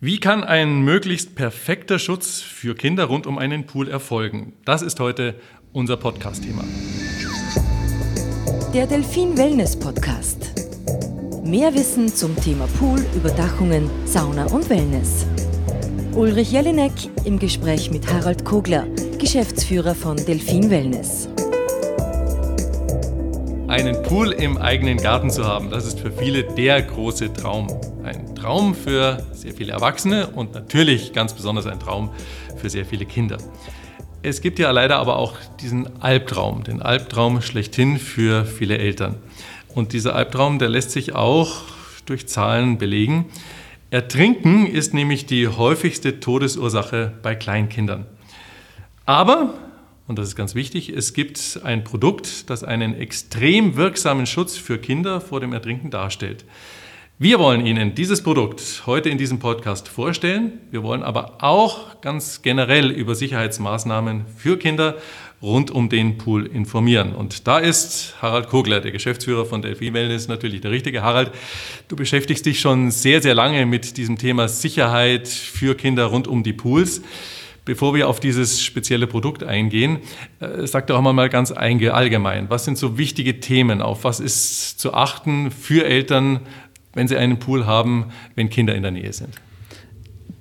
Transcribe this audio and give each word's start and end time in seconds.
Wie 0.00 0.20
kann 0.20 0.44
ein 0.44 0.82
möglichst 0.82 1.34
perfekter 1.34 1.98
Schutz 1.98 2.40
für 2.40 2.76
Kinder 2.76 3.06
rund 3.06 3.26
um 3.26 3.36
einen 3.36 3.66
Pool 3.66 3.88
erfolgen? 3.88 4.52
Das 4.64 4.80
ist 4.80 5.00
heute 5.00 5.34
unser 5.72 5.96
Podcast-Thema. 5.96 6.62
Der 8.72 8.86
Delfin 8.86 9.36
Wellness 9.36 9.76
Podcast. 9.76 10.52
Mehr 11.42 11.74
Wissen 11.74 12.06
zum 12.06 12.36
Thema 12.36 12.68
Pool, 12.78 13.04
Überdachungen, 13.16 13.90
Sauna 14.04 14.46
und 14.46 14.70
Wellness. 14.70 15.26
Ulrich 16.14 16.52
Jelinek 16.52 16.92
im 17.24 17.40
Gespräch 17.40 17.90
mit 17.90 18.06
Harald 18.06 18.44
Kogler, 18.44 18.86
Geschäftsführer 19.18 19.96
von 19.96 20.16
Delfin 20.16 20.70
Wellness. 20.70 21.28
Einen 23.68 24.02
Pool 24.02 24.32
im 24.32 24.56
eigenen 24.56 24.96
Garten 24.96 25.28
zu 25.28 25.44
haben, 25.44 25.68
das 25.68 25.84
ist 25.84 26.00
für 26.00 26.10
viele 26.10 26.42
der 26.42 26.80
große 26.80 27.34
Traum. 27.34 27.68
Ein 28.02 28.34
Traum 28.34 28.74
für 28.74 29.22
sehr 29.32 29.52
viele 29.52 29.72
Erwachsene 29.72 30.28
und 30.28 30.54
natürlich 30.54 31.12
ganz 31.12 31.34
besonders 31.34 31.66
ein 31.66 31.78
Traum 31.78 32.08
für 32.56 32.70
sehr 32.70 32.86
viele 32.86 33.04
Kinder. 33.04 33.36
Es 34.22 34.40
gibt 34.40 34.58
ja 34.58 34.70
leider 34.70 34.96
aber 34.96 35.16
auch 35.16 35.34
diesen 35.60 36.00
Albtraum, 36.00 36.64
den 36.64 36.80
Albtraum 36.80 37.42
schlechthin 37.42 37.98
für 37.98 38.46
viele 38.46 38.78
Eltern. 38.78 39.16
Und 39.74 39.92
dieser 39.92 40.14
Albtraum, 40.14 40.58
der 40.58 40.70
lässt 40.70 40.92
sich 40.92 41.14
auch 41.14 41.60
durch 42.06 42.26
Zahlen 42.26 42.78
belegen. 42.78 43.26
Ertrinken 43.90 44.66
ist 44.66 44.94
nämlich 44.94 45.26
die 45.26 45.46
häufigste 45.46 46.20
Todesursache 46.20 47.12
bei 47.22 47.34
Kleinkindern. 47.34 48.06
Aber, 49.04 49.52
und 50.08 50.18
das 50.18 50.28
ist 50.28 50.36
ganz 50.36 50.54
wichtig, 50.54 50.88
es 50.88 51.12
gibt 51.12 51.60
ein 51.64 51.84
Produkt, 51.84 52.48
das 52.48 52.64
einen 52.64 52.94
extrem 52.94 53.76
wirksamen 53.76 54.24
Schutz 54.24 54.56
für 54.56 54.78
Kinder 54.78 55.20
vor 55.20 55.40
dem 55.40 55.52
Ertrinken 55.52 55.90
darstellt. 55.90 56.46
Wir 57.18 57.38
wollen 57.38 57.66
Ihnen 57.66 57.94
dieses 57.94 58.22
Produkt 58.22 58.84
heute 58.86 59.10
in 59.10 59.18
diesem 59.18 59.38
Podcast 59.38 59.88
vorstellen. 59.88 60.60
Wir 60.70 60.82
wollen 60.82 61.02
aber 61.02 61.42
auch 61.42 62.00
ganz 62.00 62.42
generell 62.42 62.90
über 62.90 63.14
Sicherheitsmaßnahmen 63.14 64.24
für 64.36 64.56
Kinder 64.56 64.96
rund 65.42 65.70
um 65.70 65.90
den 65.90 66.16
Pool 66.16 66.46
informieren. 66.46 67.14
Und 67.14 67.46
da 67.46 67.58
ist 67.58 68.14
Harald 68.22 68.48
Kogler, 68.48 68.80
der 68.80 68.92
Geschäftsführer 68.92 69.44
von 69.44 69.62
Delphi 69.62 69.92
Wellness, 69.92 70.28
natürlich 70.28 70.62
der 70.62 70.70
richtige. 70.70 71.02
Harald, 71.02 71.32
du 71.88 71.96
beschäftigst 71.96 72.46
dich 72.46 72.60
schon 72.60 72.90
sehr, 72.90 73.20
sehr 73.20 73.34
lange 73.34 73.66
mit 73.66 73.98
diesem 73.98 74.16
Thema 74.16 74.48
Sicherheit 74.48 75.28
für 75.28 75.74
Kinder 75.74 76.06
rund 76.06 76.28
um 76.28 76.44
die 76.44 76.54
Pools. 76.54 77.02
Bevor 77.68 77.94
wir 77.94 78.08
auf 78.08 78.18
dieses 78.18 78.62
spezielle 78.62 79.06
Produkt 79.06 79.44
eingehen, 79.44 79.98
äh, 80.40 80.66
sag 80.66 80.86
doch 80.86 81.02
mal 81.02 81.28
ganz 81.28 81.52
allgemein, 81.52 82.48
was 82.48 82.64
sind 82.64 82.78
so 82.78 82.96
wichtige 82.96 83.40
Themen, 83.40 83.82
auf 83.82 84.04
was 84.04 84.20
ist 84.20 84.80
zu 84.80 84.94
achten 84.94 85.50
für 85.50 85.84
Eltern 85.84 86.40
wenn 86.94 87.08
sie 87.08 87.16
einen 87.16 87.38
Pool 87.38 87.66
haben, 87.66 88.06
wenn 88.34 88.50
Kinder 88.50 88.74
in 88.74 88.82
der 88.82 88.90
Nähe 88.90 89.12
sind? 89.12 89.34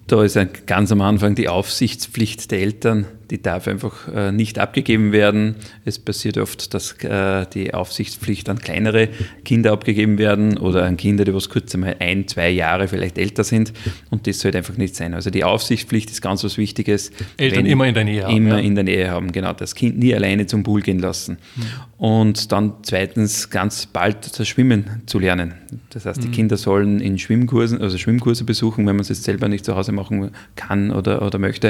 Da 0.08 0.24
ist 0.24 0.38
ganz 0.66 0.92
am 0.92 1.02
Anfang 1.02 1.36
die 1.36 1.50
Aufsichtspflicht 1.50 2.50
der 2.52 2.60
Eltern 2.62 3.06
die 3.30 3.42
darf 3.42 3.68
einfach 3.68 4.08
äh, 4.14 4.32
nicht 4.32 4.60
abgegeben 4.60 5.12
werden. 5.12 5.56
Es 5.86 6.00
passiert 6.00 6.38
oft, 6.38 6.74
dass 6.74 6.94
äh, 7.04 7.46
die 7.54 7.74
Aufsichtspflicht 7.74 8.50
an 8.50 8.60
kleinere 8.60 9.10
Kinder 9.44 9.72
abgegeben 9.72 10.18
werden 10.18 10.58
oder 10.58 10.86
an 10.86 10.98
Kinder, 10.98 11.26
die 11.26 11.34
was 11.34 11.50
kurz 11.50 11.74
einmal 11.74 11.98
ein, 12.00 12.28
zwei 12.28 12.50
Jahre 12.50 12.88
vielleicht 12.88 13.18
älter 13.18 13.44
sind. 13.44 13.74
Und 14.10 14.28
das 14.28 14.40
sollte 14.40 14.58
einfach 14.58 14.78
nicht 14.78 14.96
sein. 14.96 15.14
Also 15.14 15.30
die 15.30 15.44
Aufsichtspflicht 15.44 16.10
ist 16.10 16.22
ganz 16.22 16.44
was 16.44 16.58
Wichtiges. 16.58 17.12
Eltern 17.38 17.66
immer 17.66 17.88
in 17.88 17.94
der 17.94 18.04
Nähe 18.04 18.24
haben. 18.24 18.36
Immer 18.36 18.58
ja. 18.60 18.66
in 18.66 18.76
der 18.76 18.84
Nähe 18.84 19.10
haben, 19.10 19.32
genau. 19.32 19.54
Das 19.54 19.76
Kind 19.76 19.98
nie 20.00 20.16
alleine 20.16 20.46
zum 20.46 20.64
Pool 20.64 20.82
gehen 20.82 21.00
lassen. 21.00 21.38
Mhm. 21.56 21.64
Und 21.98 22.52
dann 22.52 22.74
zweitens 22.84 23.50
ganz 23.50 23.88
bald 23.88 24.40
das 24.40 24.48
Schwimmen 24.48 25.02
zu 25.08 25.20
lernen. 25.20 25.56
Das 25.90 26.06
heißt, 26.06 26.24
die 26.24 26.28
mhm. 26.28 26.32
Kinder 26.32 26.58
sollen 26.58 27.00
in 27.00 27.18
Schwimmkursen, 27.18 27.82
also 27.82 27.98
Schwimmkurse 27.98 28.44
besuchen, 28.44 28.86
wenn 28.86 28.96
man 28.96 29.02
es 29.02 29.10
jetzt 29.10 29.24
selber 29.24 29.48
nicht 29.48 29.66
zu 29.66 29.76
Hause 29.76 29.92
machen 29.92 30.32
kann 30.56 30.92
oder, 30.92 31.24
oder 31.24 31.40
möchte. 31.40 31.70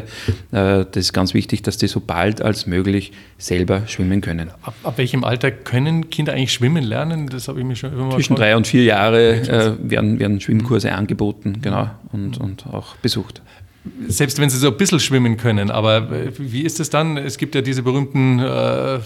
Äh, 0.51 0.85
das 0.91 0.97
ist 0.97 1.13
ganz 1.13 1.33
wichtig 1.33 1.46
wichtig, 1.47 1.61
dass 1.61 1.77
die 1.77 1.87
so 1.87 2.01
bald 2.01 2.41
als 2.41 2.67
möglich 2.67 3.13
selber 3.37 3.87
schwimmen 3.87 4.19
können. 4.19 4.51
Ab, 4.61 4.75
ab 4.83 4.97
welchem 4.97 5.23
Alter 5.23 5.49
können 5.49 6.09
Kinder 6.09 6.33
eigentlich 6.33 6.51
schwimmen 6.51 6.83
lernen? 6.83 7.27
Das 7.27 7.47
habe 7.47 7.59
ich 7.59 7.65
mir 7.65 7.77
schon 7.77 7.93
immer 7.93 8.09
Zwischen 8.09 8.35
drei 8.35 8.57
und 8.57 8.67
vier 8.67 8.83
Jahre 8.83 9.35
äh, 9.35 9.75
werden, 9.79 10.19
werden 10.19 10.41
Schwimmkurse 10.41 10.91
angeboten, 10.91 11.59
genau, 11.61 11.89
und, 12.11 12.37
und 12.37 12.67
auch 12.67 12.97
besucht 12.97 13.41
selbst 14.09 14.37
wenn 14.41 14.49
sie 14.49 14.57
so 14.57 14.67
ein 14.67 14.75
bisschen 14.75 14.99
schwimmen 14.99 15.37
können, 15.37 15.71
aber 15.71 16.11
äh, 16.11 16.33
wie 16.37 16.63
ist 16.63 16.81
es 16.81 16.89
dann? 16.89 17.15
Es 17.15 17.37
gibt 17.37 17.55
ja 17.55 17.61
diese 17.61 17.83
berühmten 17.83 18.37
äh, 18.37 18.99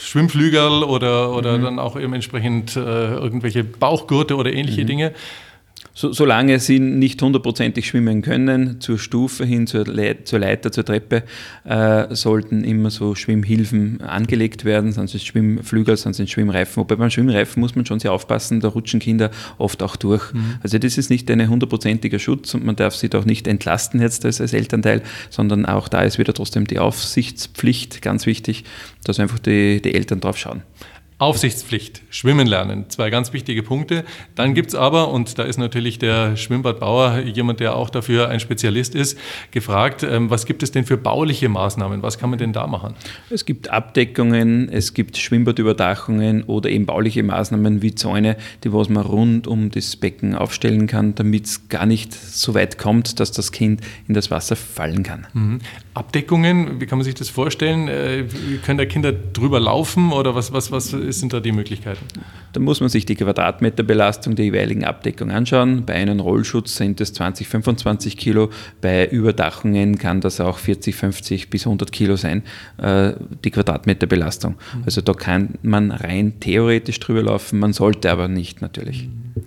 Schwimmflügel 0.00 0.82
oder, 0.82 1.32
oder 1.32 1.56
mhm. 1.56 1.62
dann 1.62 1.78
auch 1.78 1.96
eben 1.96 2.12
entsprechend 2.12 2.74
äh, 2.74 2.80
irgendwelche 2.80 3.62
Bauchgurte 3.62 4.34
oder 4.34 4.52
ähnliche 4.52 4.82
mhm. 4.82 4.86
Dinge 4.88 5.12
so, 5.98 6.12
solange 6.12 6.60
sie 6.60 6.78
nicht 6.78 7.22
hundertprozentig 7.22 7.86
schwimmen 7.86 8.20
können, 8.20 8.82
zur 8.82 8.98
Stufe 8.98 9.46
hin, 9.46 9.66
zur, 9.66 9.86
Le 9.86 10.24
zur 10.24 10.38
Leiter, 10.38 10.70
zur 10.70 10.84
Treppe, 10.84 11.22
äh, 11.64 12.14
sollten 12.14 12.64
immer 12.64 12.90
so 12.90 13.14
Schwimmhilfen 13.14 14.02
angelegt 14.02 14.66
werden, 14.66 14.92
sonst 14.92 15.12
sind 15.12 15.24
Schwimmflügel, 15.24 15.96
sonst 15.96 16.18
sind 16.18 16.28
Schwimmreifen. 16.28 16.76
Wobei 16.76 16.96
beim 16.96 17.08
Schwimmreifen 17.08 17.60
muss 17.60 17.74
man 17.76 17.86
schon 17.86 17.98
sehr 17.98 18.12
aufpassen, 18.12 18.60
da 18.60 18.68
rutschen 18.68 19.00
Kinder 19.00 19.30
oft 19.56 19.82
auch 19.82 19.96
durch. 19.96 20.34
Mhm. 20.34 20.56
Also 20.62 20.78
das 20.78 20.98
ist 20.98 21.08
nicht 21.08 21.30
ein 21.30 21.48
hundertprozentiger 21.48 22.18
Schutz 22.18 22.52
und 22.52 22.62
man 22.62 22.76
darf 22.76 22.94
sie 22.94 23.08
doch 23.08 23.24
nicht 23.24 23.48
entlasten 23.48 23.98
jetzt 23.98 24.26
als, 24.26 24.38
als 24.38 24.52
Elternteil, 24.52 25.00
sondern 25.30 25.64
auch 25.64 25.88
da 25.88 26.02
ist 26.02 26.18
wieder 26.18 26.34
trotzdem 26.34 26.66
die 26.66 26.78
Aufsichtspflicht 26.78 28.02
ganz 28.02 28.26
wichtig, 28.26 28.64
dass 29.02 29.18
einfach 29.18 29.38
die, 29.38 29.80
die 29.80 29.94
Eltern 29.94 30.20
drauf 30.20 30.36
schauen. 30.36 30.62
Aufsichtspflicht, 31.18 32.02
Schwimmen 32.10 32.46
lernen, 32.46 32.90
zwei 32.90 33.08
ganz 33.08 33.32
wichtige 33.32 33.62
Punkte. 33.62 34.04
Dann 34.34 34.52
gibt 34.52 34.68
es 34.68 34.74
aber, 34.74 35.10
und 35.10 35.38
da 35.38 35.44
ist 35.44 35.56
natürlich 35.56 35.98
der 35.98 36.36
Schwimmbadbauer 36.36 37.20
jemand, 37.20 37.60
der 37.60 37.74
auch 37.74 37.88
dafür 37.88 38.28
ein 38.28 38.38
Spezialist 38.38 38.94
ist, 38.94 39.18
gefragt, 39.50 40.02
ähm, 40.02 40.28
was 40.28 40.44
gibt 40.44 40.62
es 40.62 40.72
denn 40.72 40.84
für 40.84 40.98
bauliche 40.98 41.48
Maßnahmen? 41.48 42.02
Was 42.02 42.18
kann 42.18 42.28
man 42.28 42.38
denn 42.38 42.52
da 42.52 42.66
machen? 42.66 42.96
Es 43.30 43.46
gibt 43.46 43.70
Abdeckungen, 43.70 44.68
es 44.68 44.92
gibt 44.92 45.16
Schwimmbadüberdachungen 45.16 46.42
oder 46.42 46.68
eben 46.68 46.84
bauliche 46.84 47.22
Maßnahmen 47.22 47.80
wie 47.80 47.94
Zäune, 47.94 48.36
die 48.62 48.74
was 48.74 48.90
man 48.90 49.06
rund 49.06 49.46
um 49.46 49.70
das 49.70 49.96
Becken 49.96 50.34
aufstellen 50.34 50.86
kann, 50.86 51.14
damit 51.14 51.46
es 51.46 51.68
gar 51.70 51.86
nicht 51.86 52.12
so 52.12 52.52
weit 52.52 52.76
kommt, 52.76 53.20
dass 53.20 53.32
das 53.32 53.52
Kind 53.52 53.80
in 54.06 54.12
das 54.12 54.30
Wasser 54.30 54.54
fallen 54.54 55.02
kann. 55.02 55.26
Mhm. 55.32 55.60
Abdeckungen, 55.96 56.78
wie 56.78 56.84
kann 56.84 56.98
man 56.98 57.04
sich 57.04 57.14
das 57.14 57.30
vorstellen? 57.30 57.88
Äh, 57.88 58.24
können 58.64 58.76
da 58.76 58.84
Kinder 58.84 59.12
drüber 59.12 59.58
laufen 59.60 60.12
oder 60.12 60.34
was, 60.34 60.52
was, 60.52 60.70
was 60.70 60.90
sind 60.90 61.32
da 61.32 61.40
die 61.40 61.52
Möglichkeiten? 61.52 62.04
Da 62.52 62.60
muss 62.60 62.80
man 62.80 62.90
sich 62.90 63.06
die 63.06 63.14
Quadratmeterbelastung 63.14 64.36
der 64.36 64.44
jeweiligen 64.44 64.84
Abdeckung 64.84 65.30
anschauen. 65.30 65.86
Bei 65.86 65.94
einem 65.94 66.20
Rollschutz 66.20 66.76
sind 66.76 67.00
es 67.00 67.14
20, 67.14 67.48
25 67.48 68.18
Kilo. 68.18 68.50
Bei 68.82 69.06
Überdachungen 69.06 69.96
kann 69.96 70.20
das 70.20 70.38
auch 70.38 70.58
40, 70.58 70.94
50 70.94 71.48
bis 71.48 71.66
100 71.66 71.90
Kilo 71.92 72.16
sein, 72.16 72.42
äh, 72.76 73.12
die 73.44 73.50
Quadratmeterbelastung. 73.50 74.52
Mhm. 74.52 74.82
Also 74.84 75.00
da 75.00 75.14
kann 75.14 75.54
man 75.62 75.90
rein 75.90 76.34
theoretisch 76.40 77.00
drüber 77.00 77.22
laufen, 77.22 77.58
man 77.58 77.72
sollte 77.72 78.10
aber 78.10 78.28
nicht 78.28 78.60
natürlich. 78.60 79.04
Mhm. 79.04 79.44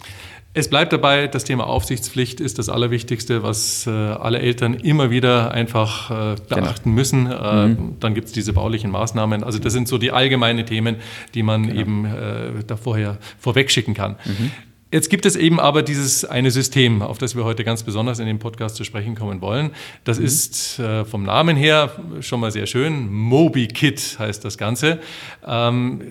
Es 0.59 0.67
bleibt 0.67 0.91
dabei, 0.91 1.27
das 1.27 1.45
Thema 1.45 1.67
Aufsichtspflicht 1.67 2.41
ist 2.41 2.59
das 2.59 2.67
Allerwichtigste, 2.67 3.43
was 3.43 3.87
äh, 3.87 3.91
alle 3.91 4.39
Eltern 4.39 4.73
immer 4.73 5.09
wieder 5.09 5.51
einfach 5.51 6.11
äh, 6.11 6.13
genau. 6.13 6.61
beachten 6.61 6.83
genau. 6.83 6.95
müssen. 6.95 7.31
Äh, 7.31 7.67
mhm. 7.67 7.95
Dann 8.01 8.13
gibt 8.13 8.27
es 8.27 8.33
diese 8.33 8.51
baulichen 8.51 8.91
Maßnahmen. 8.91 9.45
Also 9.45 9.57
das 9.57 9.71
sind 9.71 9.87
so 9.87 9.97
die 9.97 10.11
allgemeinen 10.11 10.65
Themen, 10.65 10.97
die 11.33 11.43
man 11.43 11.67
genau. 11.67 11.79
eben 11.79 12.05
äh, 12.05 12.63
da 12.67 12.75
vorher 12.75 13.19
vorwegschicken 13.39 13.93
kann. 13.93 14.17
Mhm. 14.25 14.51
Jetzt 14.91 15.11
gibt 15.11 15.27
es 15.27 15.35
eben 15.35 15.59
aber 15.59 15.83
dieses 15.83 16.25
eine 16.25 16.49
System, 16.49 17.03
auf 17.03 17.19
das 17.19 17.35
wir 17.35 17.43
heute 17.43 17.63
ganz 17.63 17.83
besonders 17.83 18.17
in 18.17 18.25
dem 18.25 18.39
Podcast 18.39 18.75
zu 18.75 18.83
sprechen 18.83 19.13
kommen 19.13 19.39
wollen. 19.39 19.69
Das 20.03 20.17
mhm. 20.17 20.25
ist 20.25 20.79
äh, 20.79 21.05
vom 21.05 21.21
Namen 21.21 21.55
her 21.55 21.91
schon 22.21 22.39
mal 22.39 22.49
sehr 22.49 22.65
schön. 22.65 23.07
MobiKit 23.07 24.17
heißt 24.17 24.43
das 24.43 24.57
Ganze. 24.57 24.97
Ähm, 25.45 26.01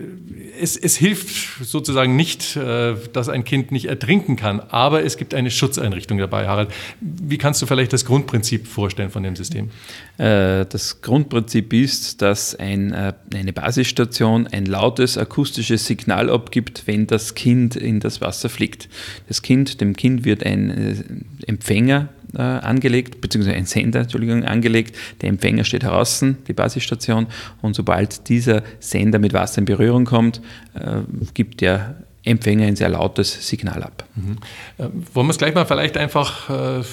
es, 0.61 0.77
es, 0.77 0.95
hilft 0.95 1.65
sozusagen 1.65 2.15
nicht, 2.15 2.55
äh, 2.55 2.95
dass 3.13 3.29
ein 3.29 3.43
Kind 3.43 3.73
nicht 3.73 3.87
ertrinken 3.87 4.37
kann, 4.37 4.61
aber 4.61 5.03
es 5.05 5.17
gibt 5.17 5.35
eine 5.35 5.51
Schutzeinrichtung 5.51 6.19
dabei. 6.19 6.47
Harald, 6.47 6.71
wie 7.01 7.37
kannst 7.37 7.61
du 7.61 7.67
vielleicht 7.67 7.93
das 7.93 8.05
Grundprinzip 8.05 8.69
vorstellen 8.69 9.11
von 9.11 9.25
dem 9.25 9.35
System? 9.35 9.71
Äh, 10.19 10.67
das 10.67 11.03
Grundprinzip 11.03 11.73
ist, 11.73 12.23
dass 12.23 12.55
ein, 12.55 12.93
äh, 12.93 13.13
eine 13.35 13.53
Basisstation 13.53 14.47
ein 14.47 14.67
lautes 14.67 15.19
akustisches 15.19 15.85
Signal 15.85 16.31
abgibt, 16.31 16.85
wenn 16.87 17.09
das 17.09 17.35
Kind 17.35 17.75
in 17.75 17.99
das 17.99 18.21
Wasser 18.21 18.49
fliegt 18.49 18.68
liegt. 18.69 18.89
Das 19.29 19.43
Kind, 19.43 19.81
dem 19.81 19.95
Kind 19.97 20.25
wird 20.25 20.45
ein 20.45 20.71
äh, 20.71 21.47
Empfänger 21.47 22.09
äh, 22.35 22.41
angelegt, 22.41 23.21
beziehungsweise 23.21 23.57
ein 23.57 23.67
Sender, 23.67 24.01
Entschuldigung, 24.01 24.45
angelegt. 24.45 24.97
Der 25.23 25.31
Empfänger 25.31 25.65
steht 25.65 25.85
draußen, 25.85 26.39
die 26.47 26.53
Basisstation, 26.53 27.27
und 27.63 27.75
sobald 27.75 28.29
dieser 28.29 28.63
Sender 28.81 29.19
mit 29.19 29.33
Wasser 29.33 29.59
in 29.59 29.65
Berührung 29.65 30.05
kommt, 30.05 30.41
äh, 30.75 31.01
gibt 31.35 31.61
der 31.61 31.97
Empfänger 32.25 32.67
ein 32.67 32.77
sehr 32.77 32.91
lautes 32.91 33.49
Signal 33.49 33.83
ab. 33.83 34.05
Mhm. 34.15 34.37
Äh, 34.77 34.89
wollen 35.15 35.29
wir 35.29 35.31
es 35.31 35.39
gleich 35.39 35.55
mal 35.55 35.65
vielleicht 35.65 35.97
einfach 35.97 36.51
äh, 36.51 36.85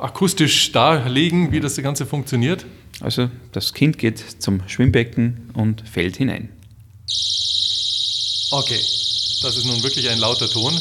akustisch 0.00 0.72
darlegen, 0.72 1.52
wie 1.52 1.60
das 1.60 1.76
Ganze 1.76 2.06
funktioniert? 2.06 2.64
Also 3.00 3.28
das 3.52 3.74
Kind 3.74 3.98
geht 3.98 4.18
zum 4.18 4.62
Schwimmbecken 4.66 5.50
und 5.52 5.86
fällt 5.86 6.16
hinein. 6.16 6.48
Okay. 8.50 8.78
Das 9.42 9.56
ist 9.56 9.66
nun 9.66 9.82
wirklich 9.82 10.08
ein 10.08 10.18
lauter 10.18 10.48
Ton. 10.48 10.72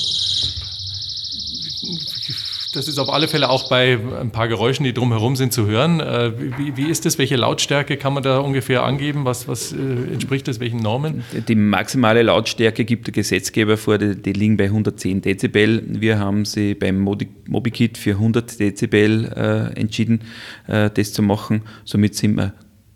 das 2.74 2.88
ist 2.88 3.00
auf 3.00 3.10
alle 3.10 3.28
Fälle 3.28 3.50
auch 3.50 3.70
bei 3.70 3.98
ein 4.20 4.32
paar 4.32 4.48
Geräuschen, 4.48 4.84
die 4.84 4.94
drumherum 4.94 5.36
sind, 5.36 5.54
zu 5.54 5.66
hören. 5.66 6.00
Äh, 6.00 6.32
wie, 6.58 6.78
wie 6.78 6.90
ist 6.90 7.06
das? 7.06 7.18
Welche 7.18 7.36
Lautstärke 7.36 7.98
kann 7.98 8.14
man 8.14 8.24
da 8.24 8.40
ungefähr 8.40 8.84
angeben? 8.84 9.26
Was, 9.26 9.48
was 9.48 9.72
äh, 9.72 9.78
entspricht 9.78 10.48
das? 10.48 10.60
Welchen 10.60 10.80
Normen? 10.80 11.24
Die 11.48 11.56
maximale 11.56 12.22
Lautstärke 12.22 12.86
gibt 12.86 13.08
der 13.08 13.14
Gesetzgeber 13.14 13.78
vor, 13.78 13.98
die, 13.98 14.16
die 14.22 14.34
liegen 14.34 14.58
bei 14.58 14.66
110 14.66 15.22
Dezibel. 15.22 15.84
Wir 15.88 16.20
haben 16.20 16.46
sie 16.46 16.76
beim 16.76 17.00
MobiKit 17.00 17.98
für 17.98 18.12
100 18.12 18.60
Dezibel 18.60 19.26
äh, 19.36 19.80
entschieden, 19.80 20.22
äh, 20.68 20.90
das 20.90 21.14
zu 21.14 21.22
machen. 21.22 21.64
Somit 21.84 22.16
sind 22.16 22.36
wir 22.36 22.54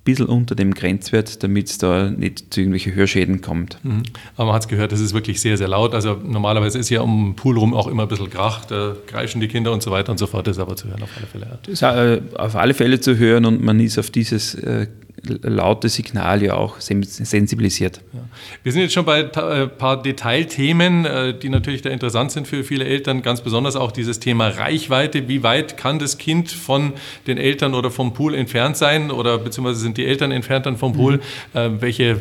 bisschen 0.09 0.25
unter 0.25 0.56
dem 0.56 0.73
Grenzwert, 0.73 1.44
damit 1.44 1.69
es 1.69 1.77
da 1.77 2.09
nicht 2.09 2.53
zu 2.53 2.61
irgendwelchen 2.61 2.95
Hörschäden 2.95 3.41
kommt. 3.41 3.77
Mhm. 3.83 4.03
Aber 4.35 4.47
man 4.47 4.56
hat 4.56 4.63
es 4.63 4.67
gehört, 4.67 4.91
das 4.91 5.00
ist 5.00 5.13
wirklich 5.13 5.39
sehr, 5.39 5.57
sehr 5.57 5.67
laut. 5.67 5.94
Also 5.94 6.17
normalerweise 6.23 6.79
ist 6.79 6.89
ja 6.89 7.01
um 7.01 7.29
den 7.29 7.35
Pool 7.35 7.57
rum 7.57 7.73
auch 7.73 7.88
immer 7.88 8.03
ein 8.03 8.09
bisschen 8.09 8.29
Krach, 8.29 8.65
da 8.65 8.95
kreischen 9.07 9.41
die 9.41 9.47
Kinder 9.47 9.71
und 9.71 9.83
so 9.83 9.91
weiter 9.91 10.11
und 10.11 10.17
so 10.17 10.27
fort. 10.27 10.47
Das 10.47 10.57
ist 10.57 10.61
aber 10.61 10.75
zu 10.75 10.88
hören 10.88 11.03
auf 11.03 11.09
alle 11.17 11.27
Fälle. 11.27 11.59
Das 11.63 11.73
ist 11.73 11.81
äh, 11.81 12.21
auf 12.38 12.56
alle 12.56 12.73
Fälle 12.73 13.00
zu 13.00 13.17
hören 13.17 13.45
und 13.45 13.63
man 13.63 13.79
ist 13.79 13.97
auf 13.97 14.09
dieses 14.09 14.56
äh, 14.56 14.88
laute 15.24 15.89
Signal 15.89 16.44
ja 16.44 16.56
auch 16.56 16.80
sensibilisiert. 16.80 18.01
Ja. 18.13 18.19
Wir 18.63 18.71
sind 18.71 18.81
jetzt 18.81 18.94
schon 18.94 19.06
bei 19.06 19.25
ein 19.25 19.30
äh, 19.30 19.68
paar 19.68 20.01
Detailthemen, 20.01 21.06
äh, 21.06 21.38
die 21.38 21.50
natürlich 21.50 21.81
da 21.81 21.89
interessant 21.89 22.31
sind 22.31 22.48
für 22.48 22.63
viele 22.63 22.86
Eltern, 22.86 23.21
ganz 23.21 23.42
besonders 23.42 23.75
auch 23.75 23.92
dieses 23.92 24.19
Thema 24.19 24.48
Reichweite. 24.48 25.27
Wie 25.27 25.44
weit 25.44 25.77
kann 25.77 26.00
das 26.00 26.18
Kind 26.18 26.51
von 26.51 26.94
den 27.27 27.38
Eltern 27.38 27.74
oder 27.74 27.92
vom 27.92 28.13
Pool 28.13 28.36
entfernt 28.36 28.77
sein 28.77 29.12
oder 29.12 29.38
beziehungsweise 29.38 29.80
sind 29.80 29.98
die 29.98 30.06
Eltern 30.06 30.31
entfernt 30.31 30.66
dann 30.66 30.77
vom 30.77 30.94
Pool? 30.94 31.19
Mhm. 31.54 31.81
Welche 31.81 32.19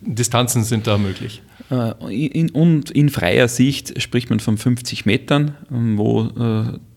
Distanzen 0.00 0.64
sind 0.64 0.86
da 0.86 0.98
möglich? 0.98 1.42
In, 2.08 2.50
und 2.50 2.90
in 2.90 3.08
freier 3.08 3.48
Sicht 3.48 4.00
spricht 4.02 4.30
man 4.30 4.40
von 4.40 4.58
50 4.58 5.06
Metern, 5.06 5.56
wo 5.70 6.28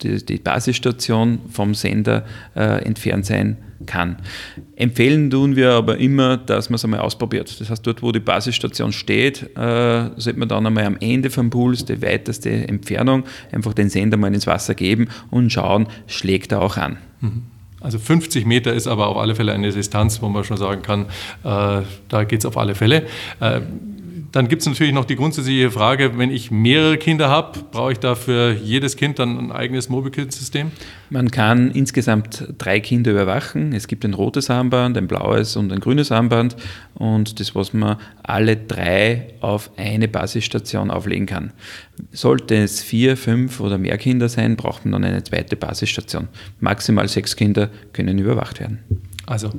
die, 0.02 0.26
die 0.26 0.38
Basisstation 0.38 1.40
vom 1.52 1.76
Sender 1.76 2.26
entfernt 2.56 3.26
sein 3.26 3.58
kann. 3.86 4.18
Empfehlen 4.75 5.30
tun 5.30 5.56
wir 5.56 5.72
aber 5.72 5.98
immer, 5.98 6.38
dass 6.38 6.69
man 6.69 6.75
es 6.75 6.83
einmal 6.83 7.01
ausprobiert. 7.01 7.60
Das 7.60 7.69
heißt, 7.69 7.86
dort, 7.86 8.01
wo 8.01 8.12
die 8.12 8.19
Basisstation 8.19 8.92
steht, 8.92 9.44
äh, 9.57 10.10
sollte 10.16 10.39
man 10.39 10.48
dann 10.48 10.66
einmal 10.66 10.86
am 10.86 10.98
Ende 11.00 11.30
vom 11.30 11.50
Puls, 11.50 11.86
die 11.86 12.01
weiteste 12.01 12.50
Entfernung, 12.50 13.24
einfach 13.51 13.74
den 13.74 13.89
Sender 13.89 14.18
mal 14.18 14.33
ins 14.33 14.48
Wasser 14.48 14.75
geben 14.75 15.10
und 15.31 15.51
schauen, 15.51 15.88
schlägt 16.07 16.51
er 16.51 16.62
auch 16.62 16.77
an. 16.77 16.98
Mhm. 17.22 17.44
Also 17.81 18.00
50 18.00 18.48
Meter 18.48 18.74
ist 18.74 18.88
aber 18.88 19.10
auf 19.10 19.18
alle 19.18 19.36
Fälle 19.36 19.54
eine 19.54 19.72
Distanz, 19.72 20.19
wo 20.22 20.27
man 20.27 20.44
schon 20.44 20.57
sagen 20.57 20.81
kann, 20.81 21.06
äh, 21.44 21.83
da 22.10 22.24
geht 22.24 22.39
es 22.39 22.45
auf 22.45 22.57
alle 22.57 22.74
Fälle. 22.74 23.06
Äh, 23.39 23.62
dann 24.36 24.50
gibt 24.50 24.64
es 24.64 24.68
natürlich 24.68 24.94
noch 24.94 25.06
die 25.06 25.16
grundsätzliche 25.16 25.72
Frage, 25.72 26.18
wenn 26.18 26.30
ich 26.30 26.52
mehrere 26.52 26.98
Kinder 26.98 27.30
habe, 27.30 27.58
brauche 27.72 27.94
ich 27.94 28.00
da 28.00 28.16
für 28.16 28.52
jedes 28.52 28.98
Kind 28.98 29.18
dann 29.18 29.38
ein 29.38 29.52
eigenes 29.54 29.88
MobiKit-System? 29.88 30.74
Man 31.10 31.32
kann 31.32 31.72
insgesamt 31.72 32.46
drei 32.58 32.82
Kinder 32.82 33.12
überwachen. 33.12 33.72
Es 33.72 33.88
gibt 33.88 34.04
ein 34.04 34.14
rotes 34.14 34.50
Armband, 34.50 34.98
ein 34.98 35.08
blaues 35.08 35.56
und 35.56 35.72
ein 35.72 35.80
grünes 35.80 36.12
Armband 36.12 36.58
und 36.96 37.40
das, 37.40 37.56
was 37.56 37.72
man 37.72 37.96
alle 38.24 38.58
drei 38.58 39.30
auf 39.40 39.72
eine 39.78 40.10
Basisstation 40.10 40.92
auflegen 40.92 41.28
kann. 41.28 41.54
Sollte 42.12 42.56
es 42.56 42.84
vier, 42.84 43.16
fünf 43.16 43.62
oder 43.62 43.78
mehr 43.78 43.98
Kinder 43.98 44.28
sein, 44.28 44.58
braucht 44.58 44.84
man 44.84 44.92
dann 44.92 45.06
eine 45.06 45.24
zweite 45.24 45.56
Basisstation. 45.56 46.28
Maximal 46.60 47.08
sechs 47.08 47.38
Kinder 47.38 47.70
können 47.94 48.20
überwacht 48.20 48.60
werden. 48.60 48.80
Also 49.26 49.52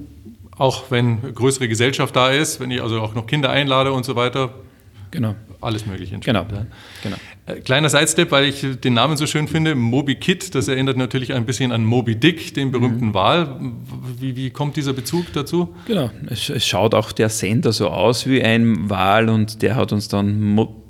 auch 0.59 0.91
wenn 0.91 1.35
größere 1.35 1.67
Gesellschaft 1.67 2.15
da 2.15 2.29
ist, 2.31 2.61
wenn 2.61 2.71
ich 2.71 2.83
also 2.83 3.01
auch 3.01 3.15
noch 3.15 3.27
Kinder 3.27 3.49
einlade 3.49 3.91
und 3.93 4.05
so 4.05 4.17
weiter, 4.17 4.53
Genau. 5.17 5.35
Alles 5.63 5.87
Mögliche. 5.87 6.19
Genau. 6.19 6.45
genau. 7.03 7.17
Äh, 7.47 7.61
kleiner 7.61 7.89
Sidestep, 7.89 8.31
weil 8.31 8.45
ich 8.45 8.67
den 8.85 8.93
Namen 8.93 9.17
so 9.17 9.27
schön 9.27 9.49
finde, 9.49 9.75
Moby 9.75 10.17
Kit, 10.17 10.55
das 10.55 10.69
erinnert 10.69 10.99
natürlich 10.99 11.33
ein 11.33 11.47
bisschen 11.47 11.73
an 11.73 11.87
Moby 11.87 12.17
Dick, 12.17 12.53
den 12.53 12.71
berühmten 12.71 13.07
mhm. 13.07 13.15
Wal. 13.15 13.61
Wie, 14.21 14.37
wie, 14.37 14.51
kommt 14.51 14.77
dieser 14.77 14.93
Bezug 14.93 15.33
dazu? 15.33 15.75
Genau, 15.87 16.11
es, 16.29 16.51
es, 16.51 16.67
schaut 16.67 16.95
auch 16.95 17.13
der 17.13 17.31
Sender 17.31 17.73
so 17.73 17.89
aus 17.89 18.27
wie 18.27 18.43
ein 18.43 18.91
Wal 18.91 19.31
und 19.31 19.63
der 19.63 19.77
hat 19.77 19.91
uns 19.93 20.09
dann 20.09 20.39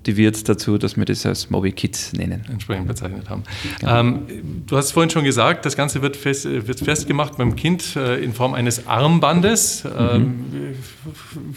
motiviert 0.06 0.48
dazu, 0.48 0.78
dass 0.78 0.96
wir 0.96 1.04
das 1.04 1.26
als 1.26 1.50
Moby 1.50 1.72
Kids 1.72 2.12
nennen. 2.12 2.44
Entsprechend 2.48 2.86
bezeichnet 2.86 3.28
haben. 3.28 3.42
Genau. 3.80 4.00
Ähm, 4.00 4.22
du 4.64 4.76
hast 4.76 4.92
vorhin 4.92 5.10
schon 5.10 5.24
gesagt, 5.24 5.66
das 5.66 5.76
Ganze 5.76 6.00
wird, 6.00 6.16
fest, 6.16 6.44
wird 6.44 6.78
festgemacht 6.78 7.36
beim 7.38 7.56
Kind 7.56 7.96
äh, 7.96 8.22
in 8.22 8.32
Form 8.32 8.54
eines 8.54 8.86
Armbandes. 8.86 9.82
Mhm. 9.82 9.90
Ähm, 9.98 10.44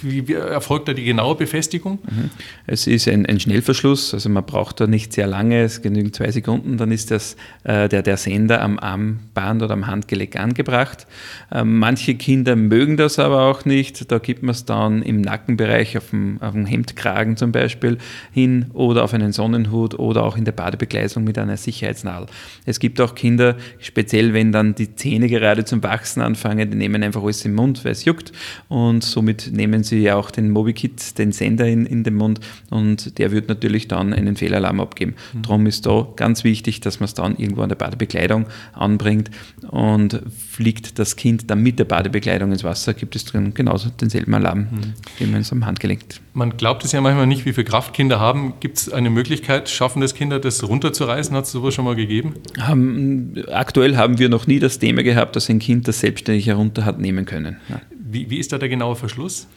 wie, 0.02 0.28
wie, 0.28 0.34
erfolgt 0.34 0.88
da 0.88 0.94
die 0.94 1.04
genaue 1.04 1.36
Befestigung? 1.36 2.00
Mhm. 2.10 2.32
Es 2.66 2.88
ist 2.88 3.08
ein, 3.08 3.28
ein, 3.28 3.40
Schnellverschluss, 3.40 4.16
also 4.16 4.30
man 4.30 4.44
braucht 4.46 4.80
da 4.80 4.88
nicht 4.88 5.14
sehr 5.14 5.28
lange, 5.28 5.62
es 5.62 5.84
genügen 5.84 6.12
zwei 6.12 6.32
Sekunden, 6.32 6.78
dann 6.78 6.92
ist 6.92 7.12
das, 7.12 7.36
äh, 7.66 7.88
der, 7.88 8.02
der 8.02 8.18
Sender 8.18 8.62
am 8.62 8.80
Armband 8.80 9.62
oder 9.62 9.74
am 9.74 9.86
Handgelenk 9.86 10.36
angebracht. 10.38 11.06
Äh, 11.52 11.64
manche 11.64 12.16
Kinder 12.16 12.56
mögen 12.56 12.98
das 12.98 13.20
aber 13.20 13.44
auch 13.44 13.66
nicht, 13.66 14.12
da 14.12 14.18
gibt 14.18 14.42
man 14.42 14.52
es 14.52 14.66
dann 14.66 15.04
im 15.04 15.22
Nackenbereich 15.22 15.98
auf 15.98 16.10
dem, 16.10 16.42
auf 16.42 16.54
dem 16.54 16.66
Hemdkragen 16.66 17.38
zum 17.38 17.52
Beispiel 17.52 18.00
hin 18.32 18.39
oder 18.74 19.04
auf 19.04 19.14
einen 19.14 19.32
Sonnenhut 19.32 19.98
oder 19.98 20.24
auch 20.24 20.38
in 20.38 20.46
der 20.46 20.52
Badebekleidung 20.52 21.24
mit 21.24 21.38
einer 21.38 21.58
Sicherheitsnadel. 21.58 22.28
Es 22.66 22.80
gibt 22.80 23.00
auch 23.02 23.16
Kinder, 23.16 23.56
speziell 23.80 24.34
wenn 24.34 24.52
dann 24.52 24.76
die 24.76 24.96
Zähne 24.96 25.28
gerade 25.28 25.66
zum 25.66 25.82
Wachsen 25.84 26.22
anfangen, 26.22 26.70
die 26.70 26.78
nehmen 26.78 27.04
einfach 27.04 27.24
alles 27.24 27.44
im 27.46 27.56
Mund, 27.56 27.84
weil 27.86 27.94
es 27.94 28.06
juckt 28.06 28.32
und 28.68 29.04
somit 29.04 29.52
nehmen 29.52 29.84
sie 29.84 30.00
ja 30.00 30.16
auch 30.16 30.32
den 30.32 30.50
MobiKit, 30.50 31.18
den 31.18 31.32
Sender 31.32 31.68
in, 31.68 31.86
in 31.86 32.04
den 32.04 32.16
Mund 32.16 32.40
und 32.70 33.18
der 33.18 33.32
wird 33.32 33.50
natürlich 33.50 33.88
dann 33.88 34.14
einen 34.14 34.36
Fehlalarm 34.36 34.80
abgeben. 34.80 35.16
Mhm. 35.34 35.42
Darum 35.42 35.66
ist 35.66 35.86
da 35.86 36.08
ganz 36.16 36.44
wichtig, 36.44 36.82
dass 36.82 37.00
man 37.00 37.06
es 37.06 37.14
dann 37.14 37.38
irgendwo 37.38 37.62
an 37.62 37.70
der 37.70 37.76
Badebekleidung 37.76 38.46
anbringt 38.74 39.32
und 39.70 40.22
fliegt 40.50 41.00
das 41.00 41.16
Kind 41.16 41.50
dann 41.50 41.62
mit 41.62 41.80
der 41.80 41.86
Badebekleidung 41.86 42.52
ins 42.52 42.64
Wasser, 42.64 42.94
gibt 42.94 43.16
es 43.16 43.26
dann 43.26 43.54
genauso 43.54 43.90
denselben 43.90 44.34
Alarm, 44.34 44.60
mhm. 44.60 44.94
den 45.20 45.32
man 45.32 45.42
es 45.42 45.52
am 45.52 45.66
Handgelenk. 45.66 46.00
Man 46.34 46.56
glaubt 46.58 46.86
es 46.86 46.92
ja 46.92 47.02
manchmal 47.02 47.28
nicht, 47.28 47.46
wie 47.46 47.54
viel 47.54 47.64
Kraft 47.64 47.94
Kinder 47.94 48.20
haben 48.20 48.29
haben, 48.30 48.54
gibt 48.60 48.78
es 48.78 48.92
eine 48.92 49.10
Möglichkeit, 49.10 49.70
schaffen 49.70 50.02
das 50.02 50.14
Kinder, 50.14 50.40
das 50.40 50.68
runterzureißen? 50.68 51.36
Hat 51.36 51.46
es 51.46 51.52
sowas 51.52 51.74
schon 51.74 51.86
mal 51.86 51.96
gegeben? 51.96 52.36
Haben, 52.60 53.34
aktuell 53.52 53.98
haben 53.98 54.20
wir 54.20 54.30
noch 54.30 54.48
nie 54.48 54.60
das 54.60 54.80
Thema 54.80 55.04
gehabt, 55.04 55.36
dass 55.36 55.50
ein 55.50 55.60
Kind 55.60 55.88
das 55.88 56.00
selbstständig 56.00 56.48
herunter 56.48 56.86
hat 56.86 57.00
nehmen 57.00 57.26
können. 57.26 57.58
Wie, 57.92 58.30
wie 58.30 58.38
ist 58.38 58.54
da 58.54 58.58
der 58.58 58.70
genaue 58.70 58.96
Verschluss? 58.96 59.48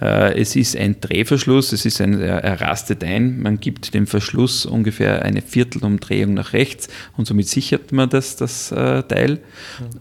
Äh, 0.00 0.40
es 0.40 0.56
ist 0.56 0.76
ein 0.76 1.00
Drehverschluss, 1.00 1.72
es 1.72 1.84
ist 1.84 2.00
ein, 2.00 2.20
er 2.20 2.60
rastet 2.60 3.04
ein. 3.04 3.40
Man 3.40 3.60
gibt 3.60 3.94
dem 3.94 4.06
Verschluss 4.06 4.66
ungefähr 4.66 5.22
eine 5.22 5.42
Viertelumdrehung 5.42 6.34
nach 6.34 6.52
rechts 6.52 6.88
und 7.16 7.26
somit 7.26 7.48
sichert 7.48 7.92
man 7.92 8.08
das, 8.08 8.36
das 8.36 8.72
äh, 8.72 9.02
Teil. 9.04 9.38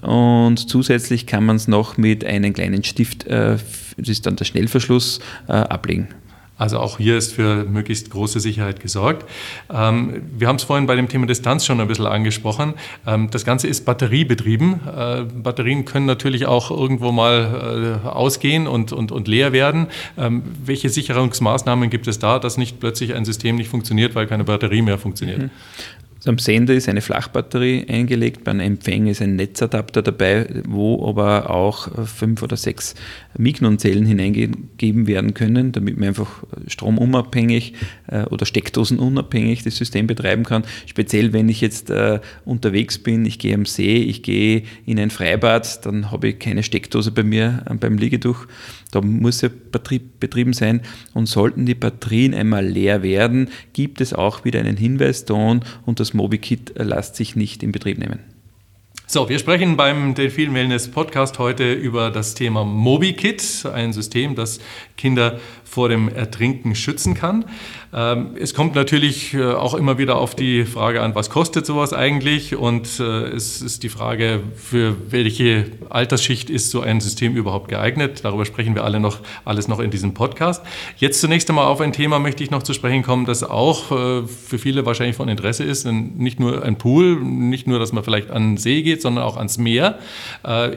Und 0.01 0.57
zusätzlich 0.69 1.27
kann 1.27 1.45
man 1.45 1.57
es 1.57 1.67
noch 1.67 1.97
mit 1.97 2.25
einem 2.25 2.53
kleinen 2.53 2.83
Stift, 2.83 3.27
äh, 3.27 3.57
das 3.97 4.09
ist 4.09 4.25
dann 4.25 4.35
der 4.35 4.45
Schnellverschluss, 4.45 5.19
ablegen. 5.47 6.07
Also 6.63 6.79
auch 6.79 6.97
hier 6.97 7.17
ist 7.17 7.33
für 7.33 7.65
möglichst 7.65 8.09
große 8.09 8.39
Sicherheit 8.39 8.79
gesorgt. 8.79 9.29
Ähm, 9.69 10.21
wir 10.37 10.47
haben 10.47 10.55
es 10.55 10.63
vorhin 10.63 10.87
bei 10.87 10.95
dem 10.95 11.09
Thema 11.09 11.25
Distanz 11.25 11.65
schon 11.65 11.81
ein 11.81 11.89
bisschen 11.89 12.05
angesprochen. 12.05 12.75
Ähm, 13.05 13.29
das 13.29 13.43
Ganze 13.43 13.67
ist 13.67 13.83
batteriebetrieben. 13.83 14.79
Äh, 14.87 15.23
Batterien 15.23 15.83
können 15.83 16.05
natürlich 16.05 16.45
auch 16.45 16.71
irgendwo 16.71 17.11
mal 17.11 17.99
äh, 18.05 18.07
ausgehen 18.07 18.67
und, 18.67 18.93
und, 18.93 19.11
und 19.11 19.27
leer 19.27 19.51
werden. 19.51 19.87
Ähm, 20.17 20.43
welche 20.63 20.87
Sicherungsmaßnahmen 20.87 21.89
gibt 21.89 22.07
es 22.07 22.19
da, 22.19 22.39
dass 22.39 22.55
nicht 22.55 22.79
plötzlich 22.79 23.13
ein 23.13 23.25
System 23.25 23.57
nicht 23.57 23.67
funktioniert, 23.67 24.15
weil 24.15 24.25
keine 24.27 24.45
Batterie 24.45 24.83
mehr 24.83 24.97
funktioniert? 24.97 25.39
Mhm. 25.39 25.49
Also 26.23 26.31
am 26.31 26.37
Sender 26.37 26.73
ist 26.73 26.87
eine 26.87 27.01
Flachbatterie 27.01 27.85
eingelegt, 27.89 28.45
beim 28.45 28.61
Empfänger 28.61 29.11
ist 29.11 29.21
ein 29.21 29.35
Netzadapter 29.35 30.01
dabei, 30.01 30.47
wo 30.65 31.05
aber 31.05 31.49
auch 31.49 31.89
fünf 32.07 32.41
oder 32.41 32.55
sechs 32.55 32.95
Mignon-Zellen 33.37 34.05
hineingegeben 34.05 35.05
werden 35.05 35.33
können, 35.33 35.73
damit 35.73 35.97
man 35.97 36.07
einfach 36.07 36.45
stromunabhängig 36.67 37.73
äh, 38.07 38.23
oder 38.27 38.45
steckdosenunabhängig 38.45 39.63
das 39.63 39.75
System 39.75 40.07
betreiben 40.07 40.45
kann. 40.45 40.63
Speziell, 40.85 41.33
wenn 41.33 41.49
ich 41.49 41.59
jetzt 41.59 41.89
äh, 41.89 42.21
unterwegs 42.45 42.99
bin, 42.99 43.25
ich 43.25 43.37
gehe 43.37 43.53
am 43.53 43.65
See, 43.65 43.97
ich 43.97 44.23
gehe 44.23 44.63
in 44.85 44.99
ein 44.99 45.09
Freibad, 45.09 45.85
dann 45.85 46.09
habe 46.09 46.29
ich 46.29 46.39
keine 46.39 46.63
Steckdose 46.63 47.11
bei 47.11 47.23
mir 47.23 47.65
äh, 47.69 47.73
beim 47.73 47.97
Liegetuch. 47.97 48.45
Da 48.91 49.01
muss 49.01 49.41
ja 49.41 49.49
Betrieb, 49.71 50.19
betrieben 50.19 50.53
sein. 50.53 50.81
Und 51.13 51.25
sollten 51.25 51.65
die 51.65 51.73
Batterien 51.73 52.33
einmal 52.35 52.65
leer 52.65 53.01
werden, 53.01 53.49
gibt 53.73 54.01
es 54.01 54.13
auch 54.13 54.45
wieder 54.45 54.59
einen 54.59 54.77
Hinweiston 54.77 55.61
und 55.85 55.99
das 55.99 56.12
MobiKit 56.13 56.73
lässt 56.77 57.15
sich 57.15 57.35
nicht 57.35 57.63
in 57.63 57.71
Betrieb 57.71 57.97
nehmen. 57.97 58.32
So, 59.13 59.29
wir 59.29 59.37
sprechen 59.37 59.77
beim 59.77 60.15
Delfin 60.15 60.55
Wellness 60.55 60.89
Podcast 60.89 61.37
heute 61.37 61.71
über 61.71 62.09
das 62.09 62.33
Thema 62.33 62.65
MobiKit, 62.65 63.63
ein 63.71 63.93
System, 63.93 64.33
das 64.33 64.59
Kinder 64.97 65.39
vor 65.63 65.87
dem 65.87 66.07
Ertrinken 66.07 66.73
schützen 66.73 67.13
kann. 67.13 67.45
Ähm, 67.93 68.31
es 68.39 68.53
kommt 68.53 68.75
natürlich 68.75 69.33
äh, 69.33 69.53
auch 69.53 69.75
immer 69.75 69.97
wieder 69.97 70.17
auf 70.17 70.35
die 70.35 70.65
Frage 70.65 71.01
an, 71.01 71.13
was 71.15 71.29
kostet 71.29 71.65
sowas 71.65 71.93
eigentlich? 71.93 72.55
Und 72.55 72.99
äh, 72.99 73.27
es 73.27 73.61
ist 73.61 73.83
die 73.83 73.89
Frage, 73.89 74.41
für 74.55 74.95
welche 75.11 75.65
Altersschicht 75.89 76.49
ist 76.49 76.71
so 76.71 76.81
ein 76.81 77.01
System 77.01 77.35
überhaupt 77.35 77.67
geeignet? 77.67 78.21
Darüber 78.23 78.45
sprechen 78.45 78.73
wir 78.73 78.83
alle 78.83 78.99
noch, 78.99 79.19
alles 79.45 79.67
noch 79.67 79.79
in 79.79 79.91
diesem 79.91 80.13
Podcast. 80.13 80.63
Jetzt 80.97 81.21
zunächst 81.21 81.49
einmal 81.49 81.67
auf 81.67 81.81
ein 81.81 81.93
Thema 81.93 82.17
möchte 82.17 82.43
ich 82.43 82.49
noch 82.49 82.63
zu 82.63 82.73
sprechen 82.73 83.03
kommen, 83.03 83.25
das 83.25 83.43
auch 83.43 83.91
äh, 83.91 84.27
für 84.27 84.57
viele 84.57 84.85
wahrscheinlich 84.87 85.15
von 85.15 85.27
Interesse 85.27 85.63
ist. 85.63 85.85
Nicht 85.85 86.39
nur 86.39 86.63
ein 86.63 86.77
Pool, 86.77 87.19
nicht 87.19 87.67
nur, 87.67 87.77
dass 87.77 87.93
man 87.93 88.03
vielleicht 88.03 88.31
an 88.31 88.53
den 88.53 88.57
See 88.57 88.81
geht, 88.81 89.02
sondern 89.03 89.23
auch 89.23 89.37
ans 89.37 89.59
Meer. 89.59 89.99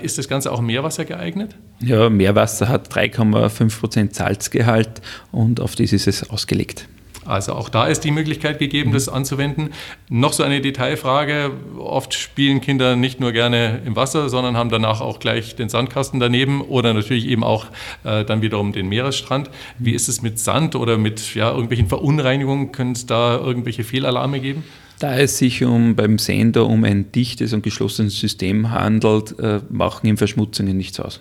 Ist 0.02 0.18
das 0.18 0.28
Ganze 0.28 0.52
auch 0.52 0.61
Meerwasser 0.61 1.06
geeignet? 1.06 1.56
Ja, 1.80 2.11
Meerwasser 2.11 2.68
hat 2.68 2.92
3,5 2.92 3.80
Prozent 3.80 4.14
Salzgehalt 4.14 5.00
und 5.33 5.61
auf 5.61 5.75
das 5.75 5.92
ist 5.92 6.06
es 6.06 6.28
ausgelegt. 6.28 6.87
Also 7.26 7.54
auch 7.54 7.68
da 7.68 7.87
ist 7.87 8.04
die 8.04 8.11
Möglichkeit 8.11 8.59
gegeben, 8.59 8.92
das 8.92 9.09
anzuwenden. 9.09 9.71
Noch 10.09 10.33
so 10.33 10.42
eine 10.42 10.61
Detailfrage. 10.61 11.50
Oft 11.78 12.14
spielen 12.14 12.61
Kinder 12.61 12.97
nicht 12.97 13.21
nur 13.21 13.33
gerne 13.33 13.83
im 13.85 13.97
Wasser, 13.97 14.28
sondern 14.28 14.56
haben 14.56 14.71
danach 14.71 15.00
auch 15.00 15.18
gleich 15.18 15.56
den 15.56 15.68
Sandkasten 15.68 16.21
daneben 16.21 16.61
oder 16.61 16.95
natürlich 16.95 17.26
eben 17.26 17.42
auch 17.42 17.66
äh, 18.04 18.25
dann 18.25 18.42
wiederum 18.42 18.73
den 18.73 18.88
Meeresstrand. 18.88 19.50
Wie 19.78 19.92
ist 19.92 20.09
es 20.09 20.23
mit 20.23 20.38
Sand 20.38 20.76
oder 20.76 20.99
mit 20.99 21.35
ja, 21.35 21.50
irgendwelchen 21.50 21.88
Verunreinigungen? 21.88 22.73
Können 22.73 22.92
es 22.92 23.06
da 23.06 23.37
irgendwelche 23.37 23.85
Fehlalarme 23.85 24.40
geben? 24.40 24.64
Da 24.99 25.17
es 25.19 25.38
sich 25.38 25.62
um, 25.65 25.95
beim 25.95 26.19
Sender 26.19 26.67
um 26.67 26.85
ein 26.85 27.12
dichtes 27.12 27.53
und 27.53 27.62
geschlossenes 27.62 28.19
System 28.19 28.71
handelt, 28.71 29.38
äh, 29.38 29.61
machen 29.69 30.07
ihm 30.07 30.17
Verschmutzungen 30.17 30.76
nichts 30.76 30.99
aus. 31.00 31.21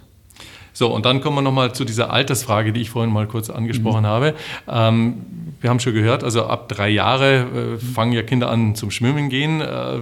So, 0.76 0.94
und 0.94 1.06
dann 1.06 1.22
kommen 1.22 1.38
wir 1.38 1.42
nochmal 1.42 1.74
zu 1.74 1.86
dieser 1.86 2.12
Altersfrage, 2.12 2.74
die 2.74 2.82
ich 2.82 2.90
vorhin 2.90 3.12
mal 3.12 3.28
kurz 3.28 3.50
angesprochen 3.50 4.02
mhm. 4.02 4.08
habe. 4.08 4.34
Ähm, 4.68 5.26
wir 5.62 5.70
haben 5.70 5.80
schon 5.80 5.94
gehört, 5.94 6.24
also 6.24 6.46
ab 6.46 6.68
drei 6.68 6.90
Jahre 6.90 7.78
äh, 7.78 7.78
fangen 7.80 8.12
ja 8.12 8.24
Kinder 8.24 8.50
an 8.50 8.76
zum 8.76 8.92
Schwimmen 8.92 9.30
gehen. 9.30 9.62
Äh, 9.62 10.02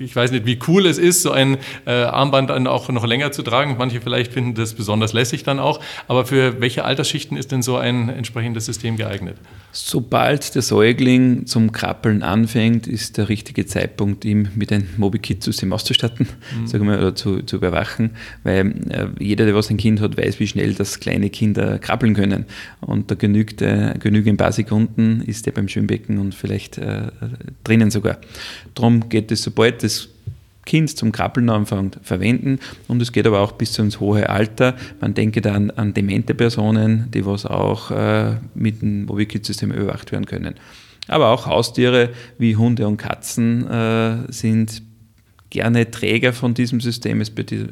ich 0.00 0.16
weiß 0.16 0.32
nicht, 0.32 0.46
wie 0.46 0.58
cool 0.66 0.86
es 0.86 0.96
ist, 0.96 1.22
so 1.22 1.30
ein 1.30 1.58
äh, 1.86 1.92
Armband 1.92 2.48
dann 2.48 2.66
auch 2.66 2.88
noch 2.88 3.06
länger 3.06 3.32
zu 3.32 3.42
tragen. 3.42 3.76
Manche 3.78 4.00
vielleicht 4.00 4.32
finden 4.32 4.54
das 4.54 4.72
besonders 4.72 5.12
lässig 5.12 5.44
dann 5.44 5.58
auch. 5.58 5.78
Aber 6.08 6.24
für 6.24 6.60
welche 6.60 6.86
Altersschichten 6.86 7.36
ist 7.36 7.52
denn 7.52 7.60
so 7.60 7.76
ein 7.76 8.08
entsprechendes 8.08 8.64
System 8.64 8.96
geeignet? 8.96 9.36
Sobald 9.72 10.54
der 10.54 10.62
Säugling 10.62 11.46
zum 11.46 11.70
Krabbeln 11.70 12.22
anfängt, 12.22 12.86
ist 12.86 13.18
der 13.18 13.28
richtige 13.28 13.66
Zeitpunkt, 13.66 14.24
ihm 14.24 14.48
mit 14.54 14.72
einem 14.72 14.88
MobiKit-System 14.96 15.72
auszustatten, 15.72 16.28
mhm. 16.58 16.66
sagen 16.66 16.88
wir, 16.88 16.98
oder 16.98 17.14
zu, 17.14 17.42
zu 17.42 17.56
überwachen, 17.56 18.16
weil 18.42 18.74
äh, 18.90 19.06
jeder, 19.22 19.44
der 19.44 19.54
was 19.54 19.70
ein 19.70 19.76
Kind 19.82 20.00
hat, 20.00 20.16
weiß, 20.16 20.38
wie 20.38 20.46
schnell 20.46 20.74
das 20.74 21.00
kleine 21.00 21.28
Kinder 21.28 21.80
krabbeln 21.80 22.14
können. 22.14 22.46
Und 22.80 23.10
da 23.10 23.16
genügt, 23.16 23.60
äh, 23.62 23.94
genügt 23.98 24.28
ein 24.28 24.36
paar 24.36 24.52
Sekunden, 24.52 25.22
ist 25.26 25.44
der 25.46 25.50
beim 25.50 25.66
Schwimmbecken 25.66 26.18
und 26.18 26.36
vielleicht 26.36 26.78
äh, 26.78 27.08
drinnen 27.64 27.90
sogar. 27.90 28.18
Darum 28.76 29.08
geht 29.08 29.32
es, 29.32 29.42
sobald 29.42 29.82
das 29.82 30.08
Kind 30.64 30.96
zum 30.96 31.10
Krabbeln 31.10 31.50
anfängt, 31.50 31.98
verwenden 32.04 32.60
und 32.86 33.02
es 33.02 33.10
geht 33.10 33.26
aber 33.26 33.40
auch 33.40 33.52
bis 33.52 33.76
ins 33.80 33.98
hohe 33.98 34.28
Alter. 34.28 34.76
Man 35.00 35.14
denke 35.14 35.40
da 35.40 35.54
an, 35.54 35.72
an 35.72 35.92
demente 35.92 36.34
Personen, 36.34 37.10
die 37.12 37.26
was 37.26 37.44
auch 37.44 37.90
äh, 37.90 38.36
mit 38.54 38.80
dem 38.80 39.06
MobiKit-System 39.06 39.72
überwacht 39.72 40.12
werden 40.12 40.26
können. 40.26 40.54
Aber 41.08 41.30
auch 41.30 41.46
Haustiere 41.46 42.10
wie 42.38 42.54
Hunde 42.54 42.86
und 42.86 42.98
Katzen 42.98 43.68
äh, 43.68 44.32
sind 44.32 44.82
gerne 45.52 45.90
Träger 45.90 46.32
von 46.32 46.54
diesem 46.54 46.80
System. 46.80 47.20
Es 47.20 47.30